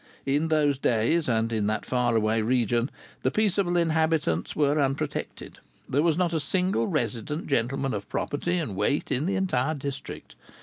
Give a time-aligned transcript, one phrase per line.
[0.25, 2.89] In those days, and in that far away region,
[3.21, 5.59] the peaceable inhabitants were unprotected.
[5.87, 10.33] There was not a single resident gentleman of property and weight in the entire district.